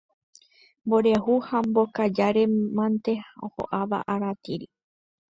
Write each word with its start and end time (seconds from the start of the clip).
Mboriahu 0.85 1.33
ha 1.47 1.57
mbokajáre 1.67 2.43
mante 2.75 3.13
ho'áva 3.55 3.99
aratiri 4.13 4.67